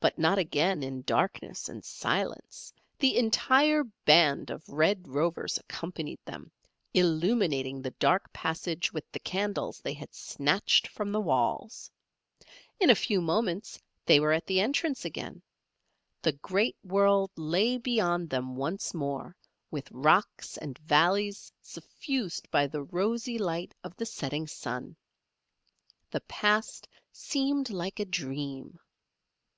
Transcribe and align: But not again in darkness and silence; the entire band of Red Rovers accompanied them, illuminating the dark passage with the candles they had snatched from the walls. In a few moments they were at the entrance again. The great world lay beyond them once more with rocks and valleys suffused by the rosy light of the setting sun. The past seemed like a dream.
But 0.00 0.18
not 0.18 0.36
again 0.36 0.82
in 0.82 1.02
darkness 1.02 1.68
and 1.68 1.84
silence; 1.84 2.72
the 2.98 3.16
entire 3.16 3.84
band 4.04 4.50
of 4.50 4.68
Red 4.68 5.06
Rovers 5.06 5.58
accompanied 5.58 6.18
them, 6.24 6.50
illuminating 6.92 7.80
the 7.82 7.92
dark 7.92 8.32
passage 8.32 8.92
with 8.92 9.08
the 9.12 9.20
candles 9.20 9.78
they 9.80 9.92
had 9.92 10.12
snatched 10.12 10.88
from 10.88 11.12
the 11.12 11.20
walls. 11.20 11.88
In 12.80 12.90
a 12.90 12.96
few 12.96 13.20
moments 13.20 13.78
they 14.04 14.18
were 14.18 14.32
at 14.32 14.44
the 14.44 14.58
entrance 14.60 15.04
again. 15.04 15.40
The 16.22 16.32
great 16.32 16.74
world 16.82 17.30
lay 17.36 17.78
beyond 17.78 18.28
them 18.28 18.56
once 18.56 18.92
more 18.92 19.36
with 19.70 19.88
rocks 19.92 20.56
and 20.56 20.76
valleys 20.78 21.52
suffused 21.60 22.50
by 22.50 22.66
the 22.66 22.82
rosy 22.82 23.38
light 23.38 23.72
of 23.84 23.94
the 23.94 24.06
setting 24.06 24.48
sun. 24.48 24.96
The 26.10 26.22
past 26.22 26.88
seemed 27.12 27.70
like 27.70 28.00
a 28.00 28.04
dream. 28.04 28.80